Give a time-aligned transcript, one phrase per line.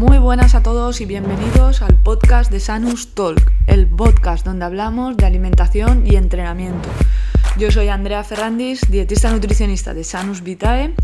[0.00, 5.14] Muy buenas a todos y bienvenidos al podcast de Sanus Talk, el podcast donde hablamos
[5.18, 6.88] de alimentación y entrenamiento.
[7.58, 10.94] Yo soy Andrea Ferrandis, dietista nutricionista de Sanus Vitae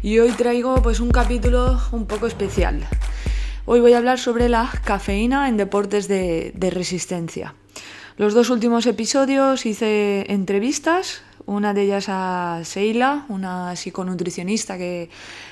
[0.00, 2.86] y hoy traigo pues un capítulo un poco especial.
[3.66, 7.56] Hoy voy a hablar sobre la cafeína en deportes de, de resistencia.
[8.16, 15.10] Los dos últimos episodios hice entrevistas una de ellas a Seila, una psiconutricionista que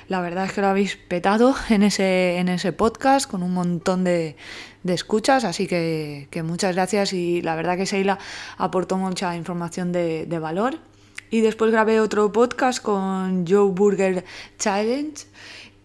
[0.08, 4.04] la verdad es que lo habéis petado en ese, en ese podcast con un montón
[4.04, 4.36] de,
[4.84, 8.18] escuchas, así que, muchas gracias y la verdad que Seila
[8.56, 10.78] aportó mucha información de, de valor.
[11.30, 14.24] Y después grabé otro podcast con Joe Burger
[14.58, 15.26] Challenge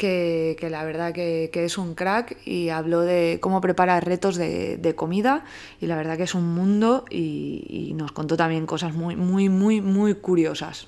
[0.04, 5.46] que, la verdad que, es un crack y habló de cómo preparar retos de, comida
[5.80, 9.80] y la verdad que es un mundo y, nos contó también cosas muy, muy, muy,
[9.80, 10.88] muy curiosas.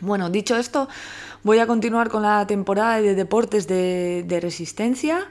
[0.00, 0.88] Bueno, dicho esto,
[1.42, 5.26] voy a continuar con la temporada de deportes de, resistencia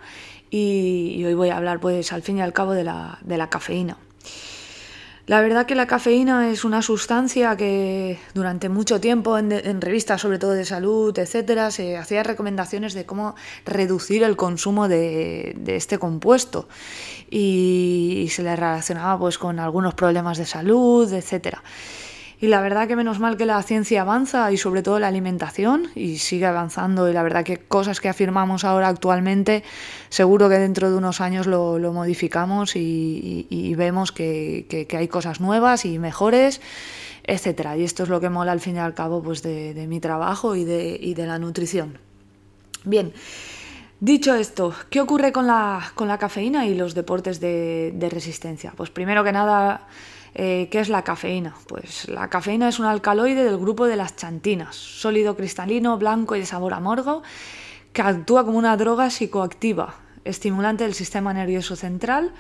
[0.50, 3.50] y, hoy voy a hablar pues al fin y al cabo de la, de la
[3.50, 3.98] cafeína.
[5.28, 10.40] La verdad que la cafeína es una sustancia que durante mucho tiempo en, revistas, sobre
[10.40, 16.00] todo de salud, etcétera, se hacía recomendaciones de cómo reducir el consumo de, de este
[16.00, 16.70] compuesto
[17.30, 21.62] y, se le relacionaba pues con algunos problemas de salud, etcétera.
[22.40, 25.88] Y la verdad que menos mal que la ciencia avanza y sobre todo la alimentación
[25.96, 29.64] y sigue avanzando y la verdad que cosas que afirmamos ahora actualmente
[30.10, 35.98] seguro que dentro de unos años lo, modificamos y, vemos que, hay cosas nuevas y
[35.98, 36.62] mejores,
[37.24, 37.76] etcétera.
[37.76, 40.56] Y esto es lo que mola al fin y al cabo pues de, mi trabajo
[40.56, 41.98] y de, la nutrición.
[42.84, 43.14] Bien.
[44.00, 48.72] Dicho esto, ¿qué ocurre con la, con la cafeína y los deportes de, de resistencia?
[48.78, 49.88] Pues primero que nada,
[50.34, 51.56] eh, ¿Qué es la cafeína?
[51.68, 56.40] Pues la cafeína es un alcaloide del grupo de las chantinas, sólido cristalino, blanco y
[56.40, 57.24] de sabor amargo,
[57.94, 62.34] que actúa como una droga psicoactiva, estimulante del sistema nervioso central,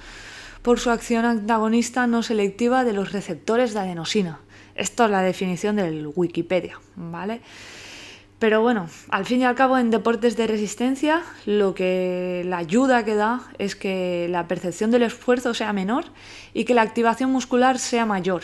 [0.61, 4.39] por su acción antagonista no selectiva de los receptores de adenosina.
[4.75, 7.41] Esto es la definición del Wikipedia, ¿vale?
[8.40, 13.03] Pero bueno, al fin y al cabo en deportes de resistencia lo que la ayuda
[13.03, 16.06] que da es que la percepción del esfuerzo sea menor
[16.53, 18.44] y que la activación muscular sea mayor.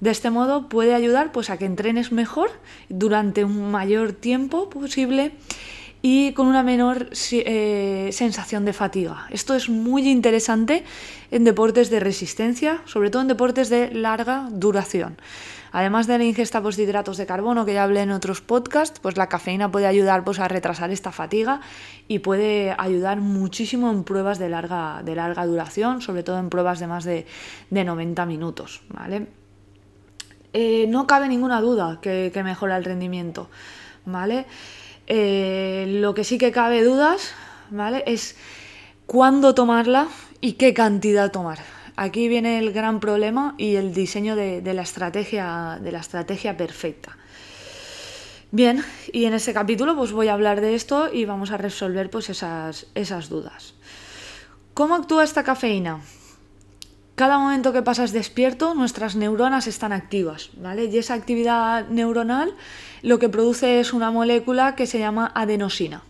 [0.00, 2.50] De este modo puede ayudar pues, a que entrenes mejor
[2.88, 5.32] durante un mayor tiempo posible
[6.00, 9.26] y con una menor eh, sensación de fatiga.
[9.30, 10.84] Esto es muy interesante
[11.30, 15.16] en deportes de resistencia, sobre todo en deportes de larga duración.
[15.74, 19.00] Además de la ingesta pues, de hidratos de carbono, que ya hablé en otros podcasts,
[19.00, 21.62] pues la cafeína puede ayudar pues, a retrasar esta fatiga
[22.06, 26.78] y puede ayudar muchísimo en pruebas de larga, de larga duración, sobre todo en pruebas
[26.78, 27.26] de más de,
[27.70, 28.82] 90 minutos.
[28.88, 29.26] ¿vale?
[30.52, 33.50] Eh, no cabe ninguna duda que, mejora el rendimiento.
[34.04, 34.46] ¿vale?
[35.08, 37.34] Eh, lo que sí que cabe dudas
[37.70, 38.04] ¿vale?
[38.06, 38.36] es
[39.06, 40.06] cuándo tomarla
[40.40, 41.73] y qué cantidad tomar.
[41.96, 47.16] Aquí viene el gran problema y el diseño de, la, estrategia, de la estrategia perfecta.
[48.50, 52.10] Bien, y en este capítulo pues voy a hablar de esto y vamos a resolver
[52.10, 53.74] pues esas, esas dudas.
[54.74, 56.00] ¿Cómo actúa esta cafeína?
[57.14, 60.86] Cada momento que pasas despierto, nuestras neuronas están activas, ¿vale?
[60.86, 62.56] Y esa actividad neuronal
[63.02, 66.02] lo que produce es una molécula que se llama adenosina.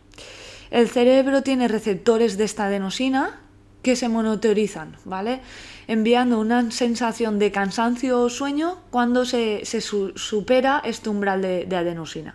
[0.71, 3.44] El cerebro tiene receptores de esta adenosina
[3.85, 5.43] que se monitorizan, ¿vale?
[5.87, 12.35] Enviando una sensación de cansancio o sueño cuando se, supera este umbral de, adenosina.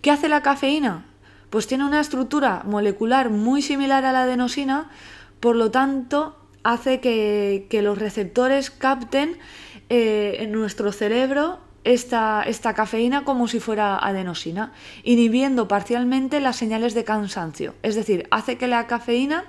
[0.00, 1.04] ¿Qué hace la cafeína?
[1.50, 4.88] Pues tiene una estructura molecular muy similar a la adenosina,
[5.40, 9.36] por lo tanto hace que, los receptores capten
[9.90, 16.94] eh, en nuestro cerebro esta, esta, cafeína como si fuera adenosina, inhibiendo parcialmente las señales
[16.94, 17.74] de cansancio.
[17.82, 19.44] Es decir, hace que la cafeína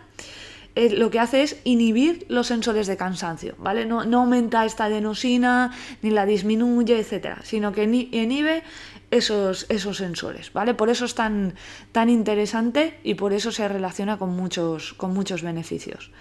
[0.78, 3.88] eh, lo que hace es inhibir los sensores de cansancio, ¿vale?
[3.88, 5.72] No, aumenta esta adenosina,
[6.04, 8.62] ni la disminuye, etcétera, sino que inhibe
[9.10, 10.76] esos, esos sensores, ¿vale?
[10.76, 11.56] Por eso es tan,
[11.92, 16.12] tan interesante y por eso se relaciona con muchos, con muchos beneficios.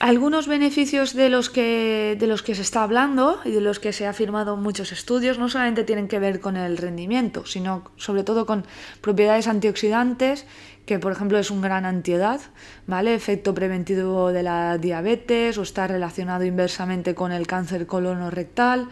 [0.00, 3.92] Algunos beneficios de los, que, de los que se está hablando y de los que
[3.92, 8.22] se ha afirmado muchos estudios no solamente tienen que ver con el rendimiento, sino sobre
[8.22, 8.64] todo con
[9.00, 10.46] propiedades antioxidantes
[10.88, 12.40] que por ejemplo es un gran antiedad,
[12.86, 13.14] ¿vale?
[13.14, 18.88] Efecto preventivo de la diabetes o está relacionado inversamente con el cáncer colonorectal.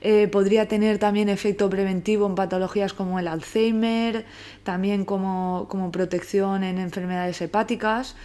[0.00, 4.24] Eh, podría tener también efecto preventivo en patologías como el Alzheimer,
[4.62, 8.16] también como, protección en enfermedades hepáticas,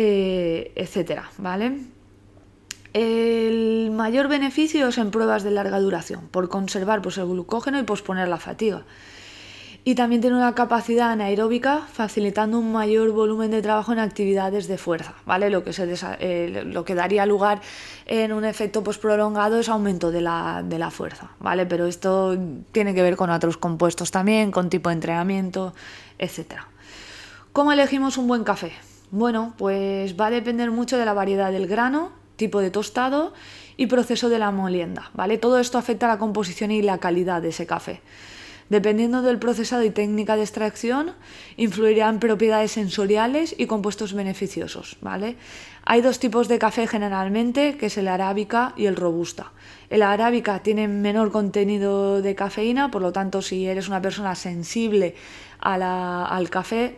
[0.00, 1.80] eh, etcétera, ¿vale?
[2.92, 7.82] El mayor beneficio es en pruebas de larga duración, por conservar pues, el glucógeno y
[7.82, 8.84] posponer la fatiga.
[9.84, 14.78] y también tiene una capacidad anaeróbica facilitando un mayor volumen de trabajo en actividades de
[14.78, 15.50] fuerza, ¿vale?
[15.50, 17.60] Lo que, se eh, lo que daría lugar
[18.06, 21.66] en un efecto pues, prolongado es aumento de la, de la fuerza, ¿vale?
[21.66, 22.38] Pero esto
[22.70, 25.74] tiene que ver con otros compuestos también, con tipo de entrenamiento,
[26.18, 26.62] etc.
[27.52, 28.72] ¿Cómo elegimos un buen café?
[29.10, 33.32] Bueno, pues va a depender mucho de la variedad del grano, tipo de tostado
[33.76, 35.38] y proceso de la molienda, ¿vale?
[35.38, 38.00] Todo esto afecta a la composición y la calidad de ese café.
[38.68, 41.12] Dependiendo del procesado y técnica de extracción,
[41.56, 44.98] influirán propiedades sensoriales y compuestos beneficiosos.
[45.00, 45.36] ¿vale?
[45.84, 49.52] Hay dos tipos de café generalmente, que es el arábica y el robusta.
[49.88, 55.14] El arábica tiene menor contenido de cafeína, por lo tanto, si eres una persona sensible
[55.60, 56.96] al café,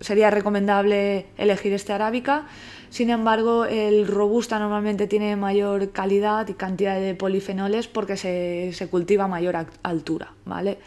[0.00, 2.46] sería recomendable elegir este arábica.
[2.90, 9.24] Sin embargo, el robusta normalmente tiene mayor calidad y cantidad de polifenoles porque se, cultiva
[9.24, 10.78] a mayor altura, ¿vale?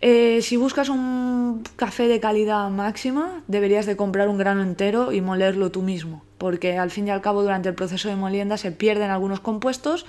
[0.00, 5.20] Eh, si buscas un café de calidad máxima, deberías de comprar un grano entero y
[5.20, 8.72] molerlo tú mismo, porque al fin y al cabo durante el proceso de molienda se
[8.72, 10.06] pierden algunos compuestos,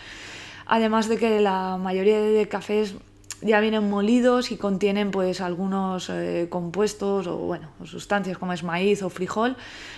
[0.66, 2.96] además de que la mayoría de cafés
[3.44, 9.04] ya vienen molidos y contienen pues algunos eh, compuestos o bueno sustancias como es maíz
[9.04, 9.58] o frijol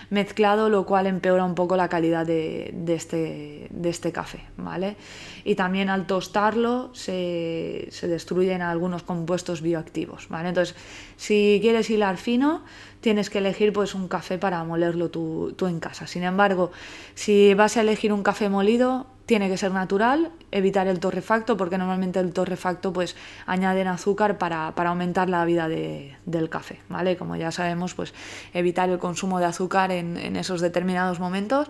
[0.10, 4.98] mezclado lo cual empeora un poco la calidad de, este, de este café vale
[5.44, 10.76] y también al tostarlo se, destruyen algunos compuestos bioactivos vale entonces
[11.16, 12.64] si quieres hilar fino
[13.02, 16.08] tienes que elegir pues un café para molerlo tú, tú en casa.
[16.08, 16.72] Sin embargo
[17.14, 21.78] si vas a elegir un café molido tiene que ser natural, evitar el torrefacto, porque
[21.78, 23.16] normalmente el torrefacto pues
[23.48, 27.18] añaden azúcar para, aumentar la vida del café, ¿vale?
[27.18, 28.14] Como ya sabemos, pues
[28.54, 31.70] evitar el consumo de azúcar en, esos determinados momentos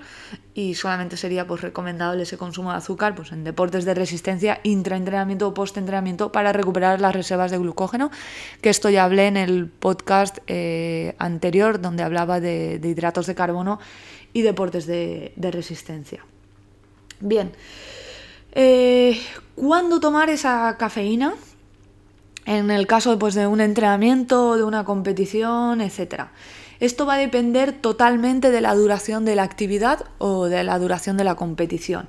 [0.53, 5.47] y solamente sería pues recomendable ese consumo de azúcar pues en deportes de resistencia, intraentrenamiento
[5.47, 8.11] o postentrenamiento para recuperar las reservas de glucógeno,
[8.61, 13.79] que esto ya hablé en el podcast eh, anterior donde hablaba de, hidratos de carbono
[14.33, 16.25] y deportes de resistencia.
[17.19, 17.53] Bien,
[18.53, 19.19] eh,
[19.55, 21.33] ¿cuándo tomar esa cafeína?
[22.45, 26.25] En el caso pues, de un entrenamiento, de una competición, etc.
[26.79, 31.17] Esto va a depender totalmente de la duración de la actividad o de la duración
[31.17, 32.07] de la competición.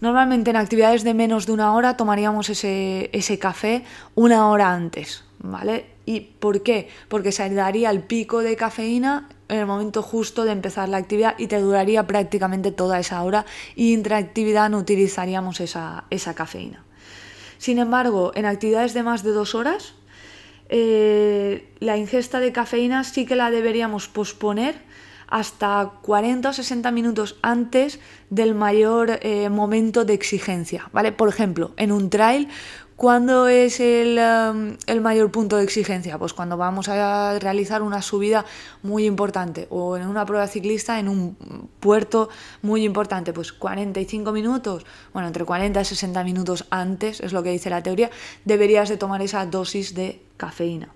[0.00, 3.84] Normalmente en actividades de menos de una hora tomaríamos ese, ese café
[4.14, 5.86] una hora antes, ¿vale?
[6.10, 6.88] ¿Y por qué?
[7.06, 11.36] Porque se daría el pico de cafeína en el momento justo de empezar la actividad
[11.38, 13.46] y te duraría prácticamente toda esa hora
[13.76, 16.04] y en actividad no utilizaríamos esa,
[16.34, 16.82] cafeína.
[17.58, 19.94] Sin embargo, en actividades de más de dos horas,
[20.68, 24.74] eh, la ingesta de cafeína sí que la deberíamos posponer
[25.30, 31.12] hasta 40 o 60 minutos antes del mayor eh, momento de exigencia, ¿vale?
[31.12, 32.48] Por ejemplo, en un trail
[33.00, 36.18] ¿Cuándo es um, el, mayor punto de exigencia?
[36.18, 38.44] Pues cuando vamos a realizar una subida
[38.82, 41.34] muy importante o en una prueba ciclista en un
[41.80, 42.28] puerto
[42.60, 44.84] muy importante, pues 45 minutos,
[45.14, 48.10] bueno, entre 40 y 60 minutos antes, es lo que dice la teoría,
[48.44, 50.90] deberías de tomar esa dosis de cafeína.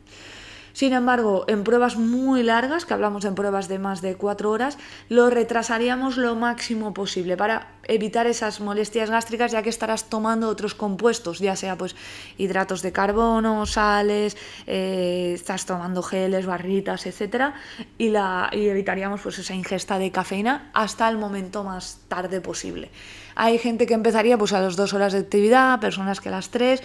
[0.75, 4.77] Sin embargo, en pruebas muy largas, que hablamos de pruebas de más de cuatro horas,
[5.09, 10.75] lo retrasaríamos lo máximo posible para evitar esas molestias gástricas, ya que estarás tomando otros
[10.75, 11.95] compuestos, ya sea pues
[12.39, 14.37] hidratos de carbono, sales,
[14.67, 17.55] eh, estás tomando geles, barritas, etcétera,
[17.97, 22.91] y, la, y evitaríamos pues esa ingesta de cafeína hasta el momento más tarde posible.
[23.37, 26.51] Hay gente que empezaría pues a las dos horas de actividad, personas que a las
[26.51, 26.83] tres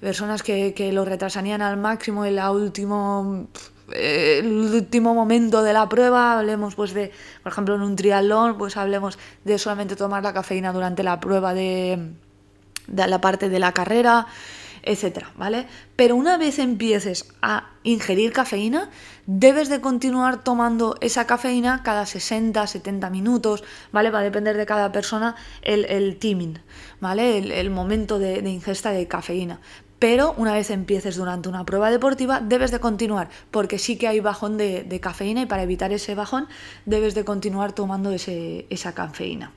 [0.00, 3.48] personas que, que lo retrasarían al máximo en último
[3.92, 7.10] eh, el último momento de la prueba, hablemos pues de,
[7.42, 11.54] por ejemplo, en un triatlón, pues hablemos de solamente tomar la cafeína durante la prueba
[11.54, 12.12] de,
[12.86, 14.26] de la parte de la carrera,
[14.82, 15.66] etcétera, ¿vale?
[15.96, 18.90] Pero una vez empieces a ingerir cafeína,
[19.26, 24.10] debes de continuar tomando esa cafeína cada 60, 70 minutos, ¿vale?
[24.10, 26.58] Va a depender de cada persona el, el timing,
[27.00, 27.38] ¿vale?
[27.58, 29.60] El, momento de ingesta de cafeína
[29.98, 34.20] pero una vez empieces durante una prueba deportiva debes de continuar, porque sí que hay
[34.20, 36.48] bajón de, cafeína y para evitar ese bajón
[36.86, 39.52] debes de continuar tomando esa cafeína.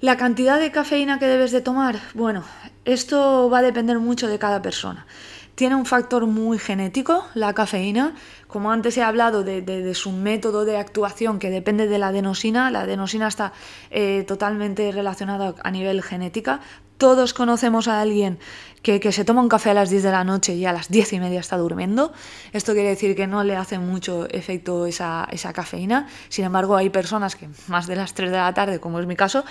[0.00, 2.44] La cantidad de cafeína que debes de tomar, bueno,
[2.84, 5.06] esto va a depender mucho de cada persona.
[5.54, 8.14] Tiene un factor muy genético, la cafeína.
[8.48, 12.80] Como antes he hablado de, su método de actuación que depende de la adenosina, la
[12.80, 13.52] adenosina está
[13.90, 16.60] eh, totalmente relacionada a nivel genética.
[16.98, 18.38] Todos conocemos a alguien
[18.84, 21.14] que, se toma un café a las 10 de la noche y a las 10
[21.14, 22.12] y media está durmiendo.
[22.52, 26.06] Esto quiere decir que no le hace mucho efecto esa, cafeína.
[26.28, 29.16] Sin embargo, hay personas que más de las 3 de la tarde, como es mi
[29.16, 29.44] caso,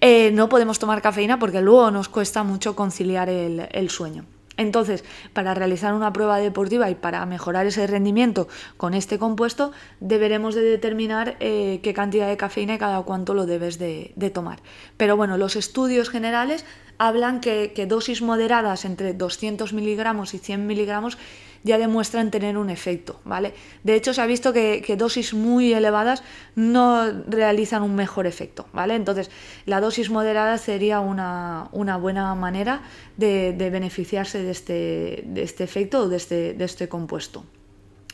[0.00, 4.24] eh, no podemos tomar cafeína porque luego nos cuesta mucho conciliar el, sueño.
[4.56, 10.54] Entonces, para realizar una prueba deportiva y para mejorar ese rendimiento con este compuesto, deberemos
[10.54, 14.60] de determinar eh, qué cantidad de cafeína y cada cuánto lo debes de, tomar.
[14.96, 16.64] Pero bueno, los estudios generales
[16.98, 21.18] hablan que, dosis moderadas entre 200 miligramos y 100 miligramos
[21.64, 23.54] ya demuestran tener un efecto, ¿vale?
[23.84, 26.22] De hecho, se ha visto que, dosis muy elevadas
[26.54, 28.94] no realizan un mejor efecto, ¿vale?
[28.94, 29.30] Entonces,
[29.66, 32.82] la dosis moderada sería una, buena manera
[33.16, 37.44] de, beneficiarse de este, de este efecto o de este, de este compuesto.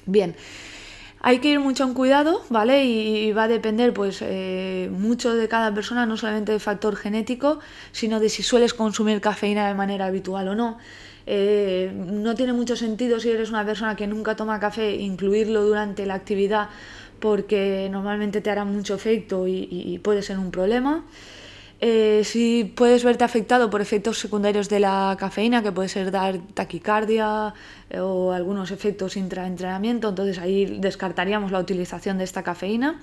[0.07, 0.35] Bien,
[1.21, 2.85] hay que ir mucho en cuidado, ¿vale?
[2.85, 7.59] Y, va a depender, pues, eh, mucho de cada persona, no solamente del factor genético,
[7.93, 10.78] sino de si sueles consumir cafeína de manera habitual o no.
[11.30, 16.06] Eh, no tiene mucho sentido si eres una persona que nunca toma café incluirlo durante
[16.06, 16.70] la actividad
[17.20, 21.04] porque normalmente te hará mucho efecto y puede ser un problema.
[21.80, 26.38] Eh, si puedes verte afectado por efectos secundarios de la cafeína, que puede ser dar
[26.54, 27.54] taquicardia
[27.88, 33.00] eh, o algunos efectos intraentrenamiento, entonces ahí descartaríamos la utilización de esta cafeína.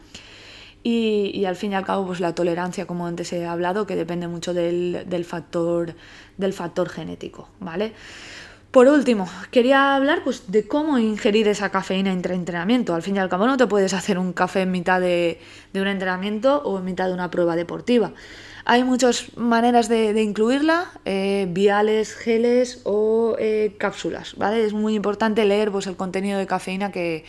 [0.88, 4.27] Y, al fin y al cabo, pues la tolerancia, como antes he hablado, que depende
[4.27, 5.96] mucho del, factor,
[6.38, 7.94] del factor genético, ¿vale?
[8.70, 12.94] Por último, quería hablar pues, de cómo ingerir esa cafeína entre entrenamiento.
[12.94, 15.39] Al fin y al cabo no te puedes hacer un café en mitad de,
[15.74, 18.12] de un entrenamiento o en mitad de una prueba deportiva.
[18.68, 24.65] Hay muchas maneras de, incluirla, eh, viales, geles o eh, cápsulas, ¿vale?
[24.65, 27.25] Es muy importante leer pues, el contenido de cafeína que,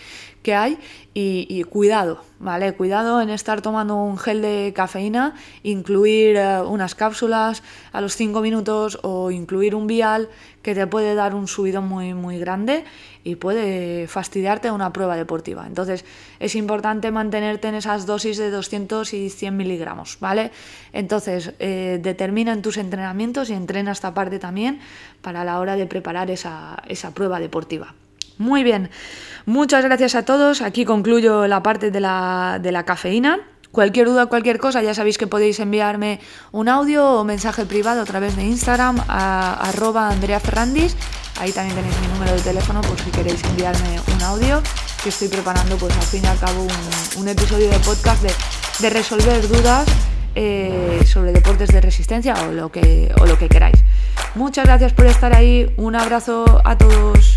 [0.54, 0.78] hay
[1.14, 2.74] y, cuidado, ¿vale?
[2.74, 7.62] Cuidado en estar tomando un gel de cafeína, incluir eh, unas cápsulas
[7.92, 10.28] a los 5 minutos o incluir un vial
[10.62, 12.84] que te puede dar un subido muy, muy grande
[13.24, 15.66] y puede fastidiarte una prueba deportiva.
[15.66, 16.04] Entonces
[16.38, 20.50] es importante mantenerte en esas dosis de 200 y 100 miligramos, ¿vale?
[20.92, 24.80] Entonces eh, determina en tus entrenamientos y entrena esta parte también
[25.22, 27.94] para la hora de preparar esa, esa prueba deportiva.
[28.38, 28.90] Muy bien,
[29.44, 30.62] muchas gracias a todos.
[30.62, 33.40] Aquí concluyo la parte de la, de la cafeína.
[33.72, 36.20] Cualquier duda, cualquier cosa, ya sabéis que podéis enviarme
[36.52, 40.96] un audio o mensaje privado a través de Instagram a arroba Andrea Ferrandis
[41.38, 44.62] Ahí también tenéis mi número de teléfono por si queréis enviarme un audio,
[45.02, 46.66] que estoy preparando pues al fin y al cabo
[47.18, 49.86] un, episodio de podcast de, resolver dudas
[50.34, 53.76] eh, sobre deportes de resistencia o lo, que, o lo que queráis.
[54.34, 57.36] Muchas gracias por estar ahí, un abrazo a todos.